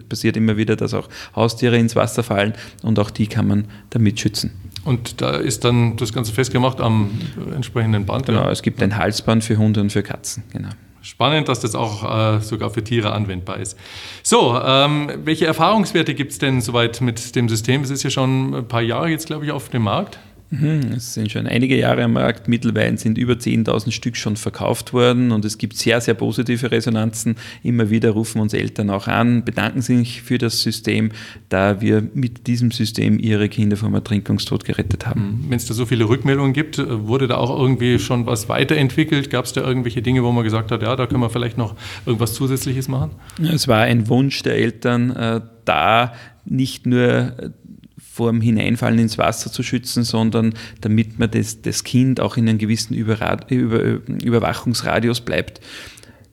passiert 0.09 0.37
immer 0.37 0.57
wieder, 0.57 0.77
dass 0.77 0.95
auch 0.95 1.09
Haustiere 1.35 1.79
ins 1.79 1.97
Wasser 1.97 2.23
fallen 2.23 2.53
und 2.83 2.99
auch 2.99 3.11
die 3.11 3.27
kann 3.27 3.49
man 3.49 3.65
damit 3.89 4.21
schützen. 4.21 4.53
Und 4.85 5.21
da 5.21 5.37
ist 5.37 5.65
dann 5.65 5.97
das 5.97 6.13
Ganze 6.13 6.33
festgemacht 6.33 6.81
am 6.81 7.11
entsprechenden 7.55 8.07
Band? 8.07 8.27
Genau, 8.27 8.45
ja? 8.45 8.51
es 8.51 8.63
gibt 8.63 8.83
ein 8.83 8.97
Halsband 8.97 9.43
für 9.43 9.57
Hunde 9.57 9.81
und 9.81 9.91
für 9.91 10.03
Katzen, 10.03 10.45
genau. 10.53 10.71
Spannend, 11.03 11.49
dass 11.49 11.61
das 11.61 11.75
auch 11.75 12.37
äh, 12.37 12.41
sogar 12.41 12.69
für 12.69 12.85
Tiere 12.85 13.13
anwendbar 13.13 13.57
ist. 13.57 13.79
So, 14.23 14.61
ähm, 14.63 15.11
welche 15.25 15.47
Erfahrungswerte 15.47 16.15
gibt 16.15 16.33
es 16.33 16.39
denn 16.39 16.61
soweit 16.61 17.01
mit 17.01 17.35
dem 17.37 17.49
System? 17.49 17.83
Es 17.83 17.89
ist 17.89 18.03
ja 18.03 18.11
schon 18.11 18.55
ein 18.55 18.69
paar 18.69 18.83
Jahre 18.83 19.09
jetzt, 19.09 19.27
glaube 19.27 19.47
ich, 19.47 19.51
auf 19.51 19.71
dem 19.71 19.83
Markt. 19.83 20.19
Mhm, 20.51 20.93
es 20.97 21.15
sind 21.15 21.31
schon 21.31 21.47
einige 21.47 21.77
Jahre 21.77 22.03
am 22.03 22.15
Markt. 22.15 22.49
Mittlerweile 22.49 22.99
sind 22.99 23.19
über 23.19 23.35
10.000 23.35 23.93
Stück 23.93 24.17
schon 24.17 24.37
verkauft 24.37 24.93
worden 24.93 25.31
und 25.31 25.45
es 25.45 25.59
gibt 25.59 25.77
sehr, 25.77 26.01
sehr 26.01 26.15
positive 26.15 26.71
Resonanzen. 26.71 27.37
Immer 27.63 27.91
wieder 27.91 28.11
rufen 28.11 28.41
uns 28.41 28.53
Eltern 28.53 28.91
auch 28.91 29.07
an, 29.07 29.45
bedanken 29.45 29.81
sich 29.81 30.23
für 30.23 30.39
das 30.39 30.61
System, 30.63 31.11
da 31.49 31.81
wir 31.81 32.03
mit 32.15 32.49
diesem 32.49 32.73
System 32.73 33.19
ihre 33.21 33.49
Kinder 33.49 33.77
vom 33.77 33.95
Ertrinkungstod 33.95 34.65
gerettet 34.65 35.07
haben. 35.07 35.21
Mhm. 35.21 35.51
Wenn 35.51 35.57
es 35.57 35.67
da 35.67 35.75
so 35.75 35.87
viele 35.87 36.09
Rückmeldungen 36.09 36.53
gibt, 36.53 36.79
wurde 36.79 37.29
da 37.29 37.37
auch 37.37 37.57
irgendwie 37.57 37.99
schon 38.01 38.27
was 38.27 38.49
weiterentwickelt? 38.49 39.31
Gab 39.31 39.45
es 39.45 39.53
da 39.53 39.61
irgendwelche 39.61 40.03
Dinge, 40.03 40.25
wo 40.25 40.33
man 40.33 40.43
gesagt 40.43 40.73
hat, 40.73 40.83
ja, 40.83 40.97
da 40.97 41.07
können 41.07 41.21
wir 41.21 41.31
vielleicht 41.31 41.59
noch 41.59 41.77
irgendwas 42.07 42.35
Zusätzliches 42.35 42.89
machen? 42.89 43.13
Es 43.53 43.69
war 43.69 43.83
ein 43.83 44.09
Wunsch 44.09 44.43
der 44.43 44.57
Eltern, 44.57 45.11
äh, 45.11 45.41
da 45.65 46.13
nicht 46.45 46.87
nur 46.87 47.53
vor 48.21 48.31
dem 48.31 48.43
Hineinfallen 48.43 48.99
ins 48.99 49.17
Wasser 49.17 49.51
zu 49.51 49.63
schützen, 49.63 50.05
sondern 50.05 50.53
damit 50.83 51.19
man 51.19 51.31
das, 51.31 51.63
das 51.63 51.85
Kind 51.85 52.21
auch 52.21 52.37
in 52.37 52.47
einem 52.47 52.59
gewissen 52.59 52.93
Über, 52.93 53.39
Über, 53.49 54.01
Überwachungsradius 54.23 55.23
bleibt 55.23 55.63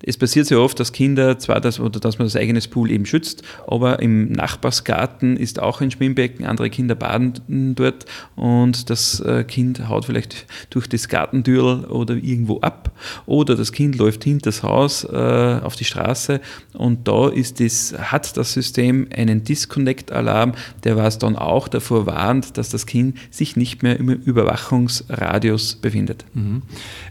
es 0.03 0.17
passiert 0.17 0.47
sehr 0.47 0.59
oft, 0.59 0.79
dass 0.79 0.91
Kinder 0.91 1.39
zwar 1.39 1.59
das 1.59 1.79
oder 1.79 1.99
dass 1.99 2.19
man 2.19 2.27
das 2.27 2.35
eigene 2.35 2.59
Pool 2.61 2.91
eben 2.91 3.05
schützt, 3.05 3.43
aber 3.67 4.01
im 4.01 4.31
Nachbarsgarten 4.31 5.37
ist 5.37 5.59
auch 5.59 5.81
ein 5.81 5.91
Schwimmbecken, 5.91 6.45
andere 6.45 6.69
Kinder 6.69 6.95
baden 6.95 7.73
dort 7.75 8.05
und 8.35 8.89
das 8.89 9.19
äh, 9.21 9.43
Kind 9.43 9.87
haut 9.89 10.05
vielleicht 10.05 10.45
durch 10.69 10.87
das 10.87 11.07
Gartentürl 11.07 11.85
oder 11.85 12.15
irgendwo 12.15 12.59
ab 12.59 12.91
oder 13.25 13.55
das 13.55 13.71
Kind 13.71 13.97
läuft 13.97 14.23
hinter 14.23 14.47
das 14.47 14.63
Haus 14.63 15.03
äh, 15.03 15.59
auf 15.63 15.75
die 15.75 15.85
Straße 15.85 16.41
und 16.73 17.07
da 17.07 17.29
ist 17.29 17.59
das, 17.59 17.93
hat 17.97 18.37
das 18.37 18.53
System 18.53 19.07
einen 19.15 19.43
Disconnect-Alarm, 19.43 20.53
der 20.83 20.97
was 20.97 21.17
dann 21.17 21.35
auch 21.35 21.67
davor 21.67 22.05
warnt, 22.05 22.57
dass 22.57 22.69
das 22.69 22.85
Kind 22.85 23.17
sich 23.31 23.55
nicht 23.55 23.83
mehr 23.83 23.99
im 23.99 24.09
Überwachungsradius 24.09 25.75
befindet. 25.75 26.25
Mhm. 26.33 26.61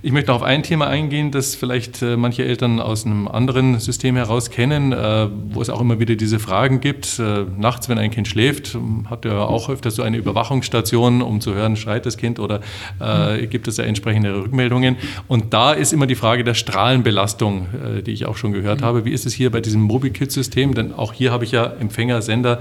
Ich 0.02 0.12
möchte 0.12 0.32
auf 0.32 0.42
ein 0.42 0.62
Thema 0.62 0.86
eingehen, 0.86 1.30
das 1.30 1.54
vielleicht 1.54 2.02
äh, 2.02 2.16
manche 2.16 2.44
Eltern 2.44 2.75
aus 2.80 3.06
einem 3.06 3.28
anderen 3.28 3.78
System 3.80 4.16
heraus 4.16 4.50
kennen, 4.50 4.92
äh, 4.92 5.28
wo 5.50 5.62
es 5.62 5.70
auch 5.70 5.80
immer 5.80 6.00
wieder 6.00 6.16
diese 6.16 6.38
Fragen 6.38 6.80
gibt. 6.80 7.18
Äh, 7.18 7.44
nachts, 7.56 7.88
wenn 7.88 7.98
ein 7.98 8.10
Kind 8.10 8.28
schläft, 8.28 8.76
hat 9.08 9.24
er 9.24 9.48
auch 9.48 9.68
öfter 9.68 9.90
so 9.90 10.02
eine 10.02 10.16
Überwachungsstation, 10.16 11.22
um 11.22 11.40
zu 11.40 11.54
hören, 11.54 11.76
schreit 11.76 12.06
das 12.06 12.16
Kind 12.16 12.38
oder 12.38 12.60
äh, 13.00 13.46
gibt 13.46 13.68
es 13.68 13.76
ja 13.76 13.84
entsprechende 13.84 14.34
Rückmeldungen. 14.34 14.96
Und 15.28 15.52
da 15.52 15.72
ist 15.72 15.92
immer 15.92 16.06
die 16.06 16.14
Frage 16.14 16.44
der 16.44 16.54
Strahlenbelastung, 16.54 17.66
äh, 17.98 18.02
die 18.02 18.12
ich 18.12 18.26
auch 18.26 18.36
schon 18.36 18.52
gehört 18.52 18.82
habe. 18.82 19.04
Wie 19.04 19.12
ist 19.12 19.26
es 19.26 19.34
hier 19.34 19.50
bei 19.50 19.60
diesem 19.60 19.82
MobiKit-System? 19.82 20.74
Denn 20.74 20.92
auch 20.92 21.12
hier 21.12 21.32
habe 21.32 21.44
ich 21.44 21.52
ja 21.52 21.64
Empfänger, 21.64 22.22
Sender, 22.22 22.60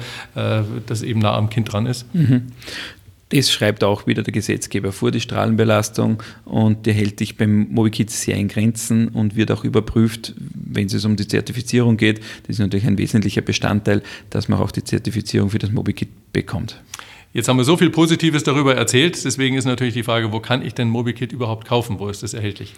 das 0.85 1.01
eben 1.01 1.19
nah 1.19 1.35
am 1.35 1.49
Kind 1.49 1.71
dran 1.71 1.85
ist. 1.85 2.13
Mhm. 2.13 2.47
Das 3.29 3.51
schreibt 3.51 3.83
auch 3.83 4.05
wieder 4.05 4.21
der 4.21 4.33
Gesetzgeber 4.33 4.91
vor, 4.91 5.09
die 5.09 5.19
Strahlenbelastung, 5.19 6.21
und 6.45 6.85
der 6.85 6.93
hält 6.93 7.19
dich 7.19 7.37
beim 7.37 7.67
MobiKit 7.71 8.11
sehr 8.11 8.35
in 8.35 8.47
Grenzen 8.47 9.07
und 9.07 9.35
wird 9.35 9.51
auch 9.51 9.63
überprüft, 9.63 10.35
wenn 10.37 10.85
es 10.85 11.05
um 11.05 11.15
die 11.15 11.27
Zertifizierung 11.27 11.97
geht. 11.97 12.19
Das 12.43 12.55
ist 12.55 12.59
natürlich 12.59 12.85
ein 12.85 12.99
wesentlicher 12.99 13.41
Bestandteil, 13.41 14.03
dass 14.29 14.47
man 14.47 14.59
auch 14.59 14.71
die 14.71 14.83
Zertifizierung 14.83 15.49
für 15.49 15.59
das 15.59 15.71
MobiKit 15.71 16.09
bekommt. 16.33 16.79
Jetzt 17.35 17.49
haben 17.49 17.57
wir 17.57 17.65
so 17.65 17.75
viel 17.75 17.89
Positives 17.89 18.45
darüber 18.45 18.75
erzählt, 18.75 19.25
deswegen 19.25 19.57
ist 19.57 19.65
natürlich 19.65 19.93
die 19.93 20.03
Frage, 20.03 20.31
wo 20.31 20.39
kann 20.39 20.61
ich 20.61 20.73
denn 20.73 20.87
MobiKit 20.87 21.33
überhaupt 21.33 21.67
kaufen? 21.67 21.99
Wo 21.99 22.07
ist 22.07 22.23
das 22.23 22.33
erhältlich? 22.33 22.73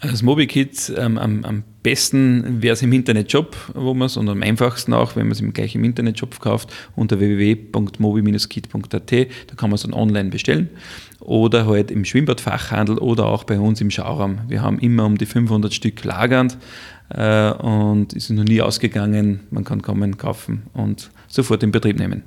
Das 0.00 0.22
MobiKit 0.22 0.92
ähm, 0.96 1.18
am, 1.18 1.42
am, 1.44 1.64
besten 1.82 2.62
wäre 2.62 2.74
es 2.74 2.82
im 2.82 2.92
Internetshop, 2.92 3.56
wo 3.74 3.94
man 3.94 4.06
es 4.06 4.16
und 4.16 4.28
am 4.28 4.44
einfachsten 4.44 4.94
auch, 4.94 5.16
wenn 5.16 5.26
man 5.26 5.32
es 5.32 5.42
gleich 5.52 5.74
im 5.74 5.82
Internetshop 5.82 6.38
kauft, 6.38 6.72
unter 6.94 7.18
www.mobi-kit.at. 7.18 9.10
Da 9.10 9.54
kann 9.56 9.70
man 9.70 9.74
es 9.74 9.82
dann 9.82 9.92
online 9.92 10.30
bestellen 10.30 10.70
oder 11.18 11.66
halt 11.66 11.90
im 11.90 12.04
Schwimmbadfachhandel 12.04 12.98
oder 12.98 13.26
auch 13.26 13.42
bei 13.42 13.58
uns 13.58 13.80
im 13.80 13.90
Schauraum. 13.90 14.38
Wir 14.46 14.62
haben 14.62 14.78
immer 14.78 15.04
um 15.04 15.18
die 15.18 15.26
500 15.26 15.74
Stück 15.74 16.04
lagernd 16.04 16.56
äh, 17.08 17.50
und 17.50 18.12
ist 18.12 18.30
noch 18.30 18.44
nie 18.44 18.62
ausgegangen. 18.62 19.40
Man 19.50 19.64
kann 19.64 19.82
kommen, 19.82 20.16
kaufen 20.16 20.62
und 20.74 21.10
sofort 21.26 21.64
in 21.64 21.72
Betrieb 21.72 21.98
nehmen. 21.98 22.22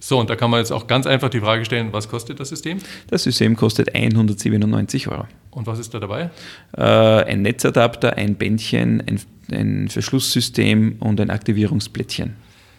So, 0.00 0.20
und 0.20 0.30
da 0.30 0.36
kann 0.36 0.50
man 0.50 0.60
jetzt 0.60 0.70
auch 0.70 0.86
ganz 0.86 1.06
einfach 1.06 1.28
die 1.28 1.40
Frage 1.40 1.64
stellen, 1.64 1.92
was 1.92 2.08
kostet 2.08 2.38
das 2.38 2.50
System? 2.50 2.78
Das 3.08 3.24
System 3.24 3.56
kostet 3.56 3.94
197 3.94 5.08
Euro. 5.08 5.26
Und 5.50 5.66
was 5.66 5.80
ist 5.80 5.92
da 5.92 5.98
dabei? 5.98 6.30
Äh, 6.76 6.82
ein 6.82 7.42
Netzadapter, 7.42 8.16
ein 8.16 8.36
Bändchen, 8.36 9.02
ein, 9.06 9.20
ein 9.50 9.88
Verschlusssystem 9.88 10.96
und 11.00 11.20
ein 11.20 11.30
Aktivierungsplättchen. 11.30 12.36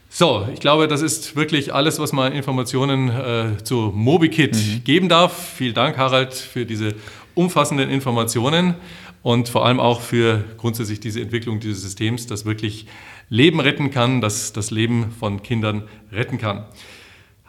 So, 0.07 0.47
ich 0.53 0.61
glaube, 0.61 0.87
das 0.87 1.01
ist 1.01 1.35
wirklich 1.35 1.73
alles, 1.73 1.99
was 1.99 2.13
man 2.13 2.31
Informationen 2.31 3.09
äh, 3.09 3.63
zu 3.63 3.91
MobiKit 3.93 4.55
mhm. 4.55 4.83
geben 4.85 5.09
darf. 5.09 5.55
Vielen 5.55 5.75
Dank, 5.75 5.97
Harald, 5.97 6.33
für 6.33 6.65
diese 6.65 6.95
umfassenden 7.35 7.89
Informationen 7.89 8.75
und 9.23 9.49
vor 9.49 9.65
allem 9.65 9.79
auch 9.79 9.99
für 10.01 10.45
grundsätzlich 10.57 10.99
diese 10.99 11.21
Entwicklung 11.21 11.59
dieses 11.59 11.81
Systems, 11.81 12.27
das 12.27 12.45
wirklich 12.45 12.87
Leben 13.29 13.59
retten 13.59 13.91
kann, 13.91 14.21
das 14.21 14.53
das 14.53 14.71
Leben 14.71 15.11
von 15.11 15.43
Kindern 15.43 15.83
retten 16.11 16.37
kann. 16.37 16.65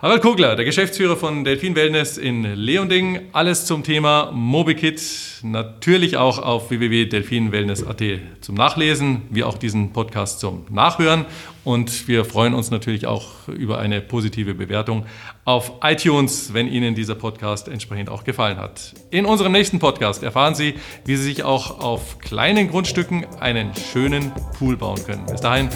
Harald 0.02 0.22
Kogler, 0.22 0.56
der 0.56 0.64
Geschäftsführer 0.64 1.14
von 1.14 1.44
Delfin 1.44 1.76
Wellness 1.76 2.16
in 2.16 2.42
Leonding. 2.54 3.20
Alles 3.32 3.66
zum 3.66 3.82
Thema 3.82 4.30
MobiKit. 4.32 4.98
Natürlich 5.42 6.16
auch 6.16 6.38
auf 6.38 6.70
www.delfinwellness.at 6.70 8.02
zum 8.40 8.54
Nachlesen, 8.54 9.20
wie 9.28 9.44
auch 9.44 9.58
diesen 9.58 9.92
Podcast 9.92 10.40
zum 10.40 10.64
Nachhören. 10.70 11.26
Und 11.64 12.08
wir 12.08 12.24
freuen 12.24 12.54
uns 12.54 12.70
natürlich 12.70 13.06
auch 13.06 13.48
über 13.48 13.78
eine 13.78 14.00
positive 14.00 14.54
Bewertung 14.54 15.04
auf 15.44 15.72
iTunes, 15.82 16.54
wenn 16.54 16.66
Ihnen 16.66 16.94
dieser 16.94 17.14
Podcast 17.14 17.68
entsprechend 17.68 18.08
auch 18.08 18.24
gefallen 18.24 18.56
hat. 18.56 18.94
In 19.10 19.26
unserem 19.26 19.52
nächsten 19.52 19.80
Podcast 19.80 20.22
erfahren 20.22 20.54
Sie, 20.54 20.76
wie 21.04 21.16
Sie 21.16 21.24
sich 21.24 21.42
auch 21.44 21.78
auf 21.80 22.18
kleinen 22.20 22.70
Grundstücken 22.70 23.26
einen 23.38 23.72
schönen 23.74 24.32
Pool 24.58 24.78
bauen 24.78 25.04
können. 25.04 25.26
Bis 25.26 25.42
dahin 25.42 25.68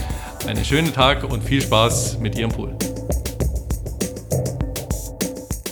einen 0.47 0.64
schönen 0.64 0.95
Tag 0.95 1.31
und 1.31 1.45
viel 1.45 1.61
Spaß 1.61 2.21
mit 2.21 2.38
Ihrem 2.38 2.52
Pool. 2.52 2.75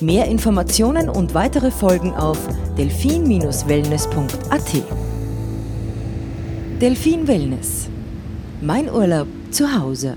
Mehr 0.02 0.26
Informationen 0.26 1.08
und 1.08 1.32
weitere 1.32 1.70
Folgen 1.70 2.12
auf 2.12 2.36
delfin-wellness.at. 2.76 4.82
Delfin 6.80 7.28
Wellness. 7.28 7.88
Mein 8.60 8.90
Urlaub 8.90 9.28
zu 9.52 9.78
Hause. 9.78 10.16